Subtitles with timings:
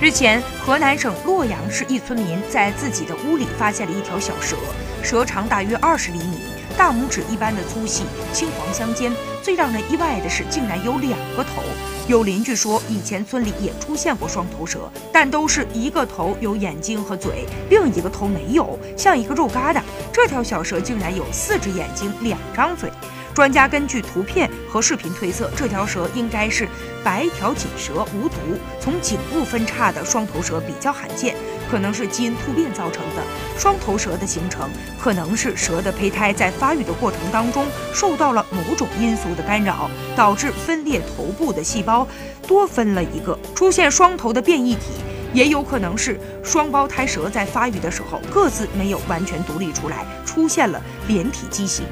[0.00, 4.56] 日前，河南省洛阳市一村民在自己的屋里发现了一条小蛇，
[5.02, 6.38] 蛇长大约二十厘米，
[6.76, 9.12] 大拇指一般的粗细，青黄相间。
[9.42, 11.64] 最让人意外的是，竟然有两个头。
[12.06, 19.82] 有邻居说，以前村里也出现过双头蛇，但都是一个头有眼睛和嘴，另一个头没有，像一个肉疙瘩。
[20.12, 22.88] 这条小蛇竟然有四只眼睛，两张嘴。
[23.38, 26.68] 专家根据图片和视频推测，这条蛇应该是
[27.04, 28.34] 白条锦蛇，无毒。
[28.80, 31.36] 从颈部分叉的双头蛇比较罕见，
[31.70, 33.22] 可能是基因突变造成的。
[33.56, 34.68] 双头蛇的形成，
[35.00, 42.04] 可能是蛇的胚胎在发育的过程当中受到了某种因素的干扰，导致分裂头部的细胞
[42.44, 44.94] 多分了一个，出现双头的变异体。
[45.32, 51.84] 也有可能是双胞胎蛇在发育的时候各自没有完全独立出来，出现了连体畸形。